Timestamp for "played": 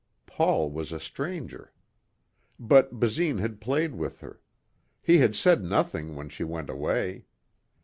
3.61-3.93